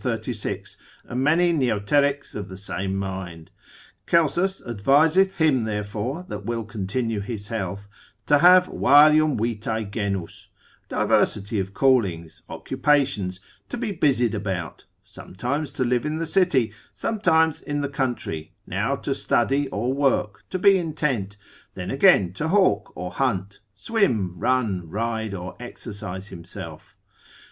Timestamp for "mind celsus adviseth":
2.94-5.38